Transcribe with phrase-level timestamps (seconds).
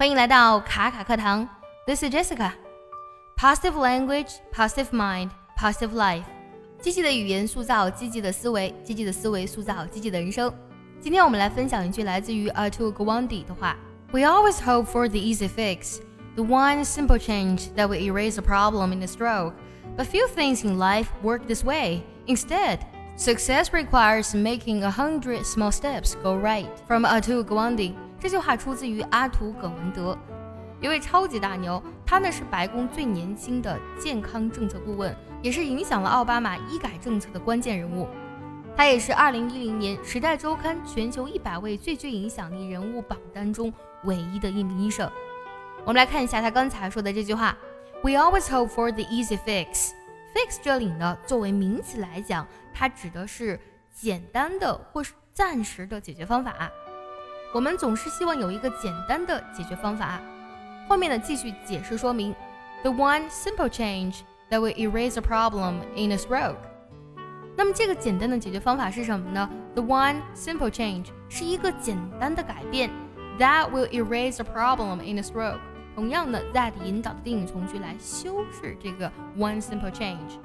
[0.00, 1.48] 欢迎来到卡卡课堂，
[1.86, 6.24] This is Jessica。Positive language, positive mind, positive life。
[6.80, 10.52] 积极的语言塑造积极的思维，积极的思维塑造积极的人生。
[11.00, 13.76] 今天我们来分享一句来自于 Atul Gawande 的话：
[14.12, 16.00] We always hope for the easy fix,
[16.34, 19.54] the one simple change that will erase a problem in a stroke.
[19.96, 22.02] But few things in life work this way.
[22.26, 22.80] Instead,
[23.16, 26.68] success requires making a hundred small steps go right.
[26.86, 27.94] From Atul Gawande。
[28.21, 30.15] 这句话出自于阿图·葛文德，
[30.79, 31.81] 一位超级大牛。
[32.05, 38.07] 他呢是白宫最年轻的健康政策顾问，也是影响了奥巴马医改政策的关键人物。
[38.77, 43.73] 他也是2010年《时代周刊》全球100位最具影响力人物榜单中
[44.03, 45.09] 唯一的一名医生。
[45.83, 47.57] 我们来看一下他刚才说的这句话
[48.03, 49.89] ：“We always hope for the easy fix。”
[50.35, 53.59] fix 这里呢，作为名词来讲，它指的是
[53.95, 56.69] 简单的或是暂时的解决方法。
[57.53, 60.21] 我们总是希望有一个简单的解决方法。
[60.87, 62.33] 后面呢继续解释说明
[62.81, 66.55] ，the one simple change that will erase a problem in a stroke。
[67.57, 72.89] 那么这个简单的解决方法是什么呢？The one simple change 是一个简单的改变
[73.37, 75.59] ，that will erase a problem in a stroke。
[75.93, 80.39] 同样的，that 引导的定语从句来修饰这个 one simple change。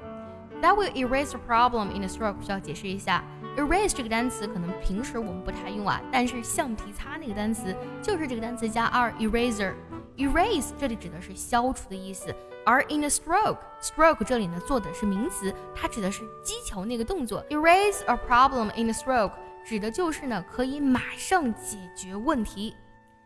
[0.61, 3.23] That will erase a problem in a stroke 需要解释一下。
[3.57, 9.73] Erase 这个单词可能平时我们不太用啊，但是橡皮擦那个单词就是这个单词加 r，eraser。
[10.15, 12.33] erase 这里指的是消除的意思，
[12.65, 17.43] 而 in a stroke，stroke 这里呢做的是名词，它指的是击球那个动作。
[17.49, 19.33] erase a problem in a stroke
[19.65, 22.75] 指的就是呢可以马上解决问题，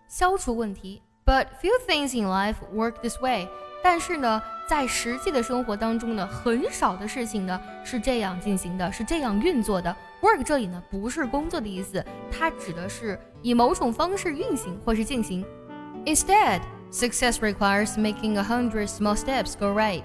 [0.08, 1.02] 消除问题。
[1.26, 3.48] But few things in life work this way。
[3.84, 9.96] 但是呢，在实际的生活当中呢，很少的事情呢是这样进行的，是这样运作的。
[10.22, 15.44] Work 这里呢不是工作的意思，它指的是以某种方式运行或是进行。
[16.06, 20.04] Instead, success requires making a hundred small steps go right.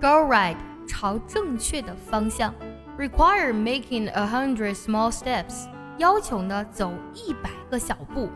[0.00, 2.54] Go right，朝正确的方向。
[2.96, 5.66] Require making a hundred small steps，
[5.98, 8.28] 要求呢走一百个小步。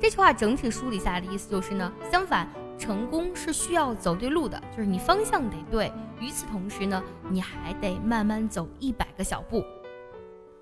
[0.00, 2.48] 这句话整体梳理下来的意思就是呢，相反。
[2.78, 5.90] 成功是需要走对路的，就是你方向得对。
[6.20, 9.64] 与此同时呢，你还得慢慢走一百个小步。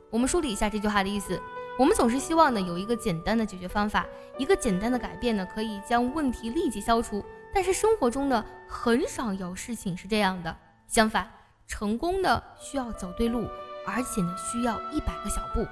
[0.09, 1.39] 我们梳理一下这句话的意思：
[1.77, 4.05] 我们总是希望呢有一个简单的解决方法，
[4.37, 7.23] 一个简单的改变呢可以将问题立即消除。
[7.53, 10.55] 但是生活中呢很少有事情是这样的。
[10.87, 11.27] 相反，
[11.67, 13.47] 成功呢需要走对路，
[13.85, 15.65] 而且呢需要一百个小步。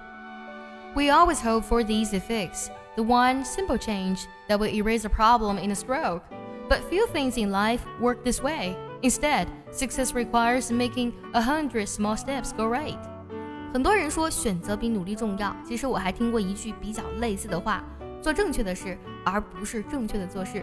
[0.96, 2.70] We always hope for the easy fix.
[2.98, 6.24] the one simple change that will erase a problem in a stroke.
[6.68, 8.76] But few things in life work this way.
[9.04, 12.98] Instead, success requires making a hundred small steps go right.
[13.73, 17.83] 很多人说选择比努力重要，其实我还听过一句比较类似的话：
[18.21, 20.63] 做正确的事，而不是正确的做事。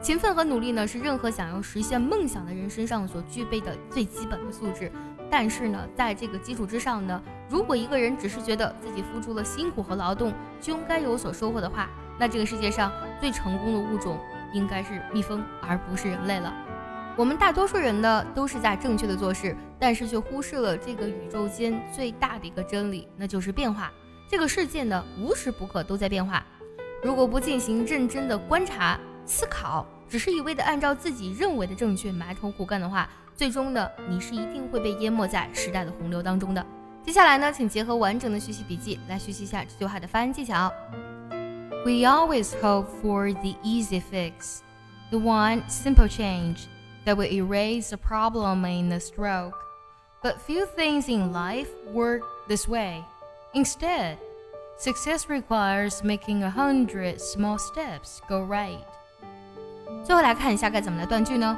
[0.00, 4.90] 勤奋和努力呢，是任何想要实现梦想的人身上所具备的最基本的素质。
[5.30, 12.90] 但是呢，在这个基础之上呢，如果一个人只是觉得自己付出了辛苦和劳动就应该有所收获的话，那这个世界上
[13.20, 14.18] 最成功的物种
[14.54, 16.54] 应该是蜜蜂，而不是人类了。
[17.16, 23.90] 我们大多数人呢，都是在正确的做事，但是却忽视了这个宇宙间最大的一个真理，那就是变化。
[24.28, 26.44] 这个世界呢，无时不刻都在变化。
[27.02, 36.64] 如果不进行认真的观察、思考，只是一味的按照自己认为的正确埋头苦干的话，最终呢，你是一定会被淹没在时代的洪流当中的。
[37.02, 40.70] 接下来呢，请结合完整的学习笔记来学习一下这句话的发音技巧。
[41.86, 44.58] We always hope for the easy fix,
[45.10, 46.64] the one simple change
[47.05, 49.57] that will erase the problem in a stroke.
[50.21, 53.03] But few things in life work this way.
[53.53, 54.17] Instead,
[54.77, 58.85] success requires making a hundred small steps go right.
[60.03, 61.57] 最后来看一下该怎么来断句呢？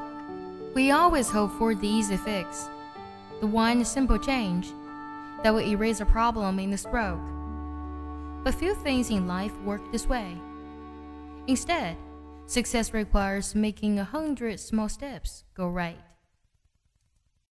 [0.75, 2.67] we always hope for the easy fix,
[3.41, 4.67] the one simple change
[5.43, 7.19] that will erase a problem in a stroke.
[8.43, 10.35] But few things in life work this way.
[11.47, 11.95] Instead,
[12.48, 16.07] success requires making a hundred small steps go right.